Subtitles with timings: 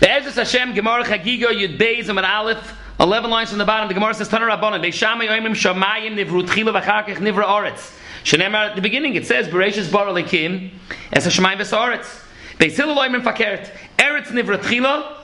[0.00, 4.14] Be'ezus Hashem, Gemara Chagiga, Yud Beis, and Aleph, 11 lines from the bottom, the Gemara
[4.14, 7.94] says, Tanar Rabbanon, Beishama Yoimim Shamayim Nivru Tchila V'chakech Nivra Oretz.
[8.24, 10.70] Shenemar, at the beginning, it says, Bereshis Bar Alekim,
[11.12, 12.24] Es HaShemayim V'Soretz.
[12.58, 15.16] Beis Hillel Yoimim Fakert, Eretz Nivra Tchila,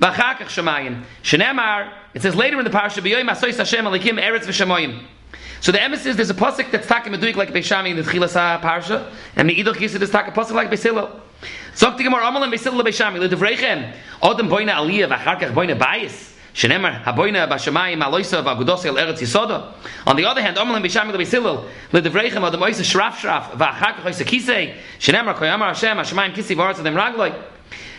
[0.00, 1.04] V'chakech Shemayim.
[1.22, 5.04] Shenemar, it says later in the parasha, B'yoyim Asois Hashem Alekim, Eretz V'Shemayim.
[5.60, 8.60] So the emes is there's a pasuk that's taka meduik like Beishami in the Tchilas
[8.60, 11.20] parsha, and the Idach Yisud is taka pasuk like Beisilo.
[11.74, 16.32] Zok the Gemara Amal and Beisilo Beishami ledevrechem Odem boina aliyah v'acharkach boina bayis.
[16.54, 19.72] Shenemar haboina b'shamayim aloisa v'agudosi al eretz yisoda.
[20.06, 24.24] On the other hand, Amal and Beishami lebeisilo ledevrechem Odem oisa shraf shraf v'acharkach oisa
[24.24, 24.76] kisei.
[24.98, 27.34] Shenemar koyamar Hashem hashamayim kisei v'aretz adem ragloi.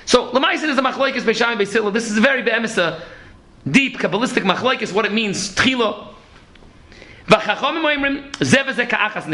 [0.05, 1.91] So Lamaisin is a machlokes Beishami Beisilo.
[1.91, 3.01] This is a very be'emesa,
[3.69, 6.13] deep kabbalistic machlokes what it means tchilo.
[7.27, 9.25] V'chachomim oimrim zev ze ka'achas.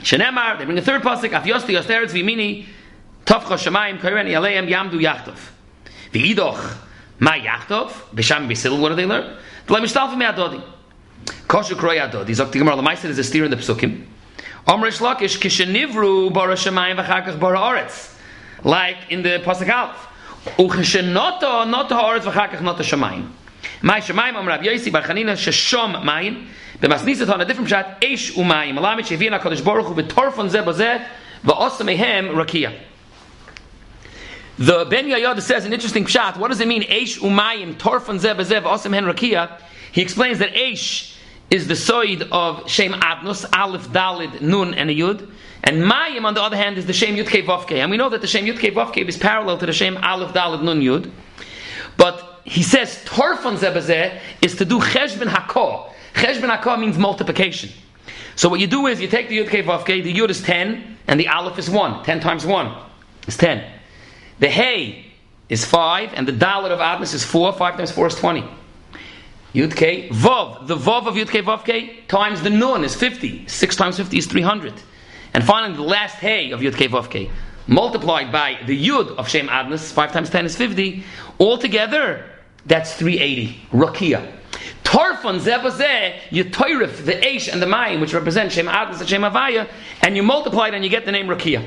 [0.00, 2.66] Shenemar, they bring a third pasuk, af yosti yosteretz v'mini
[3.24, 5.38] Tafcha Shemayim Kaireni Aleim Yamdu Yachtov.
[6.12, 6.76] V'idoch
[7.20, 9.36] Ma Yachtov, Bisham Bisil, what do they learn?
[9.66, 10.62] D'lem Yishtalfa Me Adodi.
[11.46, 12.34] Kosher Kroy Adodi.
[12.34, 14.06] Zog the Gemara, the Maisa is a steer in the Pesukim.
[14.66, 18.16] Omer Shlokish, Kishenivru Bara Shemayim V'chakach Bara Oretz.
[18.64, 20.06] Like in the Pasuk Aleph.
[20.56, 23.28] Ucheshenoto Noto Oretz V'chakach Noto Shemayim.
[23.82, 26.46] Mai Shemayim Omer Rabbi Yosi Bar Chanina Sheshom Mayim.
[26.80, 28.78] B'masnisat on a different shot, Eish Umayim.
[28.78, 31.06] Alamit Shevina Kodesh Baruch Hu B'torfon Zeh Bozeh
[31.44, 32.34] V'osam Ehem
[34.60, 36.36] the Ben Yehoyada says an interesting shot.
[36.36, 36.82] What does it mean?
[36.82, 39.58] Eish umayim, torfon zeh b'zeh, v'osa mehem rakia.
[39.90, 41.16] He explains that Eish
[41.48, 45.30] is the soid of Shem Adnus, Aleph, Dalid, Nun, and Yud.
[45.64, 47.80] And Mayim, on the other hand, is the Shem Yud Kei.
[47.80, 50.62] And we know that the Shem Yud Kei is parallel to the Shem Aleph, Dalid,
[50.62, 51.10] Nun, Yud.
[51.96, 55.90] But he says Torfon Zebazeh is to do Cheshbon Hakoh.
[56.12, 57.70] Cheshbon Hakah means multiplication.
[58.36, 61.18] So what you do is you take the Yud Kei, the Yud is 10, and
[61.18, 62.04] the Aleph is 1.
[62.04, 62.76] 10 times 1
[63.26, 63.79] is 10.
[64.40, 65.04] The Hey
[65.50, 67.52] is 5, and the dollar of Adnas is 4.
[67.52, 68.42] 5 times 4 is 20.
[69.54, 70.66] Yud Kei Vav.
[70.66, 73.46] The Vav of Yud Kei Vav times the Nun is 50.
[73.46, 74.72] 6 times 50 is 300.
[75.34, 77.30] And finally, the last Hey of Yud Kei Vav
[77.66, 81.04] multiplied by the Yud of Shem Adnas, 5 times 10 is 50.
[81.38, 82.24] Altogether,
[82.64, 83.60] that's 380.
[83.72, 84.32] Rakia.
[84.84, 89.20] Torfon zebazeh, you toirif the Aish and the Mayim, which represent Shem Adnas and Shem
[89.20, 89.68] Avaya,
[90.00, 91.62] and you multiply it and you get the name Rakia.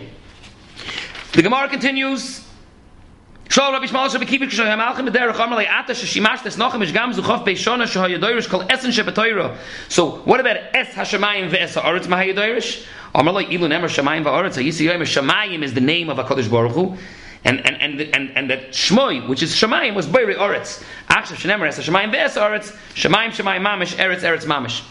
[1.33, 2.42] The Gemara continues.
[3.53, 6.91] Shol Rabbi Shmuel Shabbi Kivik Shol Hamalchim B'derech Amar Lei Ata Sheshimash Tes Nochem Ish
[6.91, 9.55] Gam Zuchof Beishona Shol Hayadoyrish Kol Esen Shebetoyro.
[9.89, 12.83] So what about Es Hashemayim Ve'es Ha'aretz Mahayadoyrish?
[13.13, 16.71] Amar Lei Ilu Nemer Shemayim Va'aretz Hayisi Yoyim Shemayim is the name of HaKadosh Baruch
[16.71, 16.97] Hu.
[17.43, 20.83] And and and and and that Shmoy, which is Shemayim, was Beiri Oretz.
[21.09, 22.75] Akshav Shenemer Es Shemayim Ve'es Oretz.
[22.95, 24.81] Shemayim Shemayim Mamish Eretz Eretz Mamish.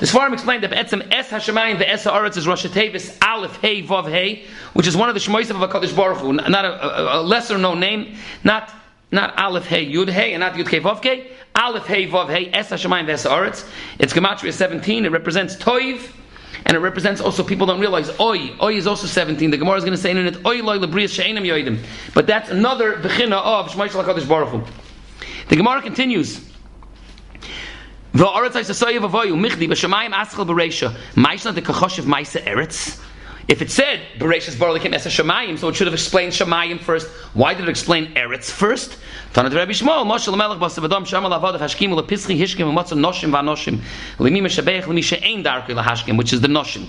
[0.00, 4.08] This farm explained that Etzem Es Hashemayim Ve'es Ha'aretz is Rosh Tevis Aleph Hey Vav
[4.08, 7.22] Hey, which is one of the Shmoyis of HaKadosh Baruch Hu, not a, a, a
[7.22, 8.72] lesser known name, not
[9.12, 11.30] not Aleph Hey Yud Hey and not Yud Kei Vav Kei.
[11.54, 13.68] Aleph Hey Vav Hey Es Hashemayim Ve'es Ha'aretz.
[13.98, 15.04] It's Gematria 17.
[15.04, 16.10] It represents Toiv
[16.64, 19.84] and it represents also people don't realize oi oi is also 17 the gemara is
[19.84, 21.78] going to say in it oi loy lebrias sheinam yoidim
[22.12, 24.62] but that's another bechina of shmaish lakadosh baruch Hu.
[25.48, 26.49] the gemara continues
[28.12, 33.00] the say of avoyu michdi b'shamayim aschal bereisha ma'isna the kachoshev ma'isa eretz
[33.50, 37.08] if it said Bereshis Baralikim Es Shemayim, so it should have explained Shemayim first.
[37.34, 38.96] Why did it explain Eretz first?
[39.34, 43.80] Tanat Rabbi Shmuel, Moshe Lemelech Basavadam Shamal Avad Hashkim Lepischi Hishkim Umatzah Noshim VaNoshim
[44.18, 46.86] Limi Meshabeich Limi She'ein Darkei LaHashkim, which is the Noshim.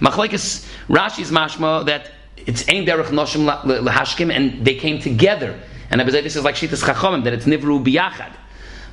[0.00, 5.56] Machlekes Rashi's mashma that it's Ein Derech Noshim LaHashkim and they came together.
[5.88, 8.32] And I this is like Shitas Chachomim that it's Nivru Biyachad.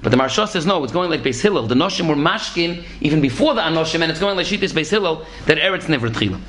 [0.02, 1.68] But the Maharsha says no, it's going like Beis Hillel.
[1.68, 5.26] The Noshim were mashkin even before the Anoshim, and it's going like Shitas Beis Hillel
[5.46, 6.40] that Eretz never tchila.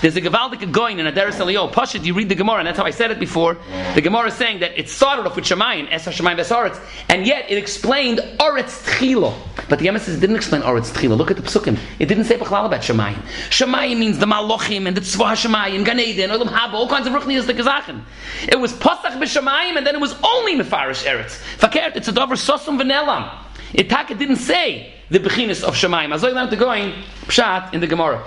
[0.00, 1.68] There's a Gavaldik going in a Deres Elio.
[1.68, 3.56] Pashit, you read the Gemara, and that's how I said it before.
[3.94, 7.50] The Gemara is saying that it started off with Shemayim, Es HaShemayim Vesaretz, and yet
[7.50, 9.34] it explained Oretz Tchilo.
[9.68, 11.16] But the Emesis didn't explain Oretz Tchilo.
[11.16, 11.76] Look at the Psukim.
[11.98, 13.20] It didn't say Bechlal about Shemayim.
[13.50, 17.12] Shemayim means the Malochim and the Tzvah HaShemayim, Gan Eden, Olam Haba, all kinds of
[17.12, 18.02] Ruchnias the Gezachen.
[18.48, 21.42] It was Pasach B'Shemayim, and then it was only Mefarish Eretz.
[21.58, 23.46] Fakert, it's a Dover Sosum V'Nelam.
[23.72, 26.12] Itaka didn't say the bechinis of Shemaim.
[26.12, 26.92] I learned to going
[27.26, 28.24] pshat in the Gemara.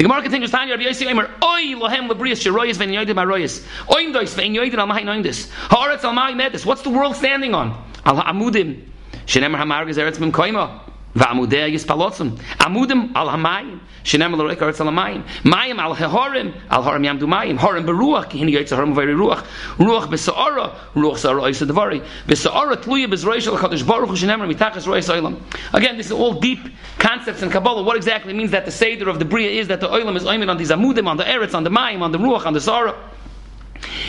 [0.00, 3.66] The Gemara continues, Tanya Rabbi Yossi Omer, Oy lohem lebrias sheroyes ven yoidim aroyes.
[3.88, 5.50] Oim dois ven yoidim al mahi noindis.
[5.68, 6.64] Haaretz al medis.
[6.64, 7.76] What's the world standing on?
[8.06, 8.82] Al ha'amudim.
[9.26, 10.89] Shenemer hamargez eretz mim koima.
[11.15, 12.27] ועמודיה יספלוצם
[12.61, 17.57] עמודם על המים שנאמר לרק ארץ על המים מים על ההורם על הורם יעמדו מים
[17.59, 19.43] הורם ברוח כי הנה יוצא הורם וברי רוח
[19.79, 24.79] רוח בסעורה רוח סערה איסה דברי בסערה תלויה בזרועי של הקדוש ברוך הוא שנאמר מתחת
[24.79, 25.33] זרועי סוילם
[25.73, 26.69] again this is all deep
[27.03, 29.87] concepts in Kabbalah what exactly means that the Seder of the Bria is that the
[29.87, 32.45] oilam is oimed on these amudim on the eretz on the mayim on the ruach
[32.45, 32.93] on the sa'ara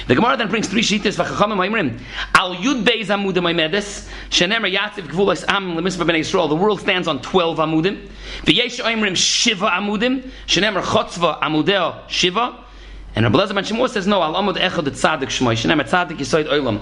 [0.08, 2.00] the Gemara then brings three shittas v'chachamim ha'imrim.
[2.36, 6.50] Al yud beis amudim ha'medes, shenemer yatziv gvulas am lemispa b'nei Yisrael.
[6.50, 8.10] The world stands on 12 amudim.
[8.44, 12.66] V'yesh ha'imrim shiva amudim, shenemer chotzva amudeo shiva.
[13.14, 16.80] And Rabbi Lezer ben says, no, al amud echad tzadik shmoy, shenemer tzadik yisoid oilam.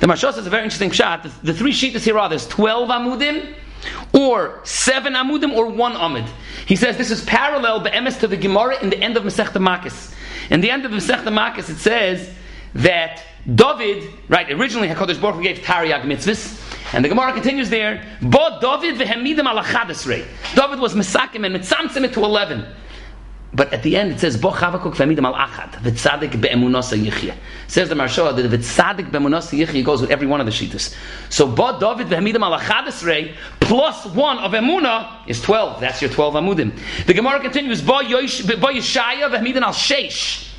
[0.00, 1.22] The Maharsha says a very interesting shot.
[1.22, 3.54] The, the three shittas here are, there's 12 amudim,
[4.14, 6.26] or seven amudim, or one amud.
[6.64, 10.14] He says this is parallel be'emes to the Gemara in the end of Masechta Makis.
[10.50, 12.34] In the end of Masechta Makis, it says
[12.74, 13.22] that
[13.54, 18.58] David, right, originally HaKadosh Baruch Hu gave Taryag mitzvahs, and the Gemara continues there, Bo
[18.60, 19.62] David v'hemidim ala
[20.54, 22.66] David was misakim and mitzamtzim to 11.
[23.52, 27.34] But at the end it says, Bo chavakuk v'hemidim al achad, v'tzadik be'emunasa yichya.
[27.68, 30.94] Says the Maharsha that v'tzadik be'emunasa yichya goes with every one of the shittas.
[31.30, 35.80] So Bo David v'hemidim al achadesrei plus one of emuna is 12.
[35.80, 37.06] That's your 12 amudim.
[37.06, 40.55] The Gemara continues, Bo Yeshaya v'hemidim al sheish.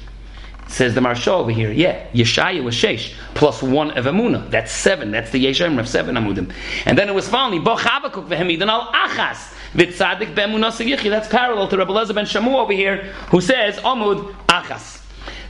[0.70, 4.50] Says the Maharsha over here, yeah, Yeshaya was Shesh, plus one of Amuna.
[4.50, 5.12] That's seven.
[5.12, 6.54] That's the Yeshayim of seven Amudim.
[6.86, 9.54] And then it was finally, Bo Chavakuk v'hemidin al Achas.
[9.74, 11.10] Vitzadik be'emunah yichi.
[11.10, 15.02] That's parallel to Rabbi Lezer ben Shamu over here, who says, Amud Achas.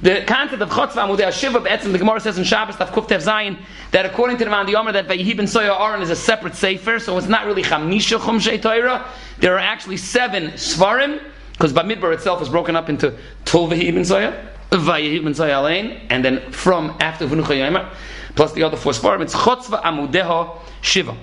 [0.02, 3.58] The concept of Chotzva Amudei Shiva Be'etzim, the Gemara says in Shabbos, Tav Kuftev Zayin,
[3.90, 7.00] that according to the Mandi Omer, that Vayihi ben Soya Aron is a separate Sefer,
[7.00, 9.12] so it's not really Chamnisha Chumshei Torah.
[9.40, 11.19] There are actually seven Svarim,
[11.54, 17.56] because Bamidbar itself is broken up into Tul Vayihi Soya and then from after V'nucha
[17.56, 17.90] Yomer,
[18.36, 21.16] plus the other four Svarim, it's Chotzva Amudeho Shiva.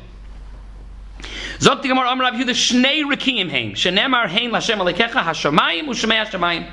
[1.59, 3.73] Zot the Gemara Rabbi Yehuda Shnei Rekiim Hein.
[3.75, 6.71] Shenemar Hein Lashem Alekecha Hashamayim Ushmei Hashamayim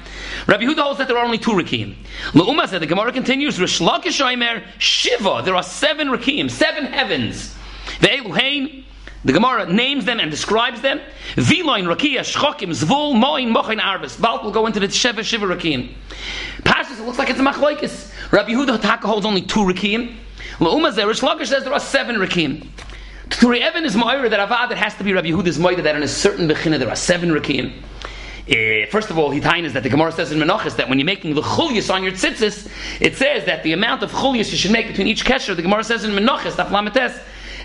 [0.47, 1.95] Rabbi Yehuda holds that there are only two Rekiim.
[2.31, 7.55] Le'uma said the Gemara continues Rish Lakish Oimer Shiva there are seven Rekiim seven heavens.
[7.99, 8.83] Ve'elu Hein
[9.23, 10.99] the Gemara names them and describes them.
[11.35, 14.19] Viloin, Rakia, Shchokim, Zvul, Moin, Mochain, Arvis.
[14.19, 15.93] Balt will go into the Sheva Shiva Rakim.
[16.63, 18.11] Pashas, it looks like it's a Machloikis.
[18.31, 20.15] Rabbi Yehuda Hataka holds only two Rakim.
[20.57, 22.67] La'uma Zerish Lakish says there are seven Rakim.
[23.29, 26.03] Turi Evan is Moira that Avad, it has to be Rabbi Yehuda's Moira that in
[26.03, 27.73] a certain Bechina there are seven Rakim.
[28.49, 31.05] Uh, first of all, Hitain is that the Gemara says in Menachos that when you're
[31.05, 32.69] making the chulius on your tzitzis,
[32.99, 35.83] it says that the amount of chulius you should make between each kesher, the Gemara
[35.83, 36.57] says in Menachos,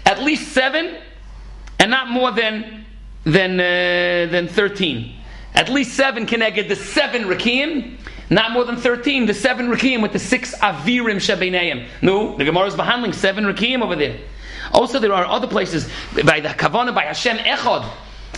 [0.05, 0.99] at least seven,
[1.79, 2.85] and not more than
[3.25, 5.15] than uh, than thirteen.
[5.55, 7.99] At least seven connected the seven rikim,
[8.31, 9.27] not more than thirteen.
[9.27, 11.87] The seven rikim with the six avirim shebeneim.
[12.03, 14.19] No, the Gemara is behandling seven rikim over there.
[14.73, 15.89] Also, there are other places
[16.25, 17.89] by the Kavana by Hashem Echad.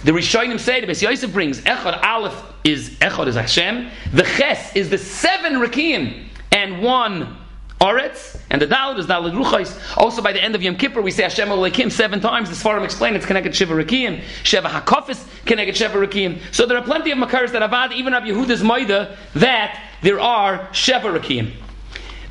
[0.04, 3.90] The Rishonim say the Beis Yosef brings Echad Aleph is Echad is Hashem.
[4.12, 7.36] The Ches is the seven rikim and one
[7.80, 9.96] Oretz, and the Dalit is Dalit Ruchais.
[9.96, 12.48] Also, by the end of Yom Kippur, we say Hashem Elohim seven times.
[12.48, 14.20] The Sfarim explain it's connected Shiva Rakiyim.
[14.42, 16.40] Sheva Hakofis connected Shiva Rakiyim.
[16.52, 20.66] So there are plenty of Makaris that Avad, even of Yehuda's Maida, that there are
[20.72, 21.52] Sheva Rakiyim.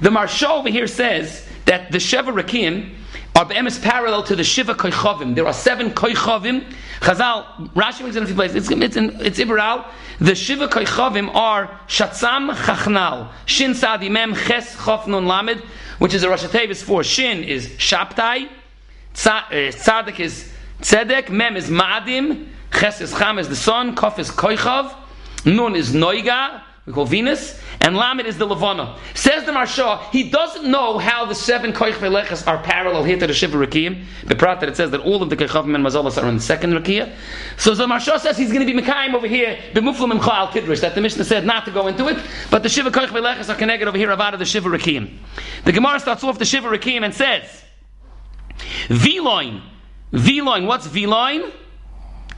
[0.01, 2.96] The Maharsha over here says that the Sheva Rakiyim
[3.37, 5.35] are be'emes parallel to the Shiva Koichavim.
[5.35, 6.73] There are seven Koichavim.
[7.01, 8.67] Chazal, Rashi makes it in a few places.
[8.67, 9.85] It's, it's, it's Ibral.
[10.19, 15.61] The Shiva Koichavim are Shatzam Chachnal, Shin Sadi Mem Ches Chof Nun Lamed,
[15.99, 17.03] which is a Rosh Tevis for.
[17.03, 18.49] Shin is Shabtai, uh,
[19.13, 20.51] Tzadik is
[20.81, 24.95] Tzedek, Mem is Ma'adim, Ches is Cham is the sun, Kof is Koichav,
[25.45, 28.97] Nun is Noiga, we call Venus, and Lamed is the Levana.
[29.13, 33.25] Says the Maharsha, he doesn't know how the seven Koich Velechas are parallel here to
[33.25, 34.03] the Shiva Rakiyim.
[34.25, 36.41] The prat that it says that all of the Koichavim and Mazalas are in the
[36.41, 37.15] second Rakiyah.
[37.55, 40.81] So the Maharsha says he's going to be Mekayim over here, B'muflam Imcha al Kidrish,
[40.81, 42.17] that the Mishnah said not to go into it,
[42.51, 45.19] but the Shiva Koich Velechas are connected over here of the Shiva Rakiyim.
[45.63, 47.63] The Gemara starts off the Shiva Rakiyim and says,
[48.89, 49.61] Viloin.
[50.11, 51.53] Viloin, what's Viloin?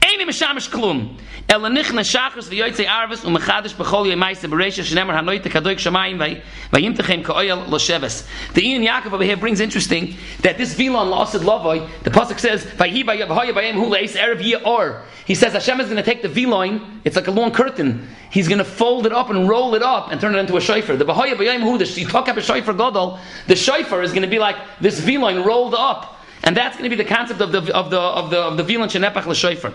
[0.10, 1.20] Eini mishamish klum.
[1.48, 7.70] El nichna shachris v'yoytzei arvis u'mechadish b'chol yoymaisa b'reisha shenemer hanoite kadoik shamayim v'yimtechem ka'oyel
[7.70, 8.28] l'sheves.
[8.56, 12.66] The Ein Yaakov over here brings interesting that this vilon losid lovoi, the pasuk says,
[12.66, 15.04] v'yi v'yoyim v'yim hu leis erev or.
[15.26, 18.48] He says Hashem is going to take the vilon, it's like a long curtain, he's
[18.48, 20.96] going to fold it up and roll it up and turn it into a shofar.
[20.96, 24.56] The v'hoya v'yim hu, the a shofar godol, the shofar is going to be like
[24.82, 26.16] this vilon rolled up.
[26.42, 28.64] And that's going to be the concept of the of the of the of the
[28.64, 29.74] vilon shenepach l'shofar.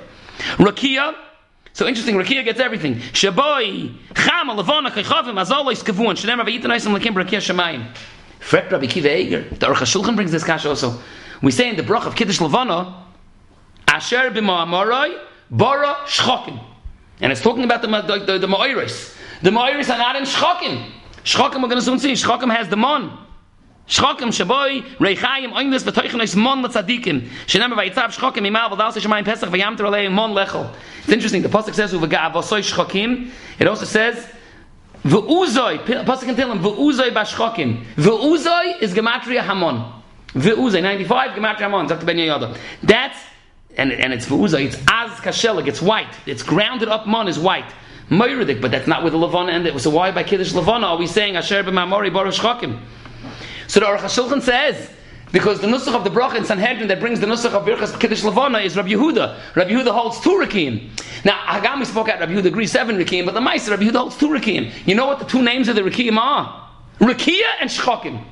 [0.57, 1.14] Rakia.
[1.73, 2.97] So interesting, Rakia gets everything.
[2.97, 7.95] Shaboy, Cham, Levana, Chaychavim, Azalois, Kavun, Shadem, Rabbi Yitan, Lakim, Rakia, Shemayim.
[8.45, 9.43] Fret Rabbi Kiva Eger.
[9.49, 11.00] The Aruch HaShulchan brings this kash also.
[11.41, 13.07] We say in the Brach of Kiddush Levana,
[13.88, 15.19] Asher b'ma'amaroi,
[15.50, 16.62] bara shchokim.
[17.23, 19.17] And it's talking about the, the, the, the Ma'iris.
[19.41, 20.91] The are not in shchokim.
[21.25, 23.24] Shchokim, we're going to soon see, shchokim has the mon.
[23.88, 27.29] Shchokim shaboy reichayim oinles v'toichenos mon l'tzadikim.
[27.47, 30.73] Shenemar vayitzav shchokim imal v'dal shemayim pesach v'yam terolei mon lechel.
[31.03, 31.43] It's interesting.
[31.43, 33.31] The pasuk says avosoy shchokim.
[33.59, 34.26] It also says
[35.05, 37.85] Ve'uzoi, Pasuk tell him, Ve'uzoi bashchokim.
[37.97, 39.93] Ve'uzoi is Gematria Hamon.
[40.29, 42.07] Ve'uzoi, 95, Gematria Hamon, Dr.
[42.07, 42.57] Ben Yoda.
[42.83, 43.19] That's,
[43.76, 46.14] and, and it's Ve'uzoi, it's Az Kashelik, it's white.
[46.25, 47.71] It's grounded up mon is white.
[48.09, 49.79] Moiridik, but that's not with the Levana and it.
[49.79, 52.81] So why by Kiddush Levana are we saying Asher b'mamori baruch shchokim?
[53.66, 54.90] So the Aruch HaShulchan says,
[55.33, 58.23] because the nusach of the bracha in Sanhedrin that brings the nusach of Birchas Kiddush
[58.23, 59.56] Levana is Rabbi Yehuda.
[59.56, 60.90] Rabbi Yehuda holds two Rikim.
[61.25, 64.16] Now, Hagami spoke out, Rabbi Yehuda agrees seven Rikim, but the Meister, Rabbi Yehuda holds
[64.16, 64.73] two Rikim.
[64.87, 66.71] You know what the two names of the Rikim are?
[67.00, 68.23] Rikia and Shchokim.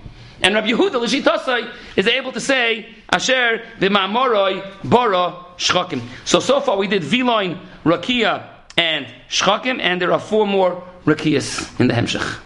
[0.43, 6.03] And Rabbi Yehuda, L'shitasai, is able to say, Asher v'ma'moroi bara Shchokim.
[6.25, 8.47] So, so far we did Viloin, Rakia,
[8.77, 12.43] and Shchokim, and there are four more Rakiyas in the Hemshech.